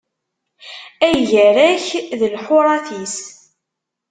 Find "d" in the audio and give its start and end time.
2.19-2.21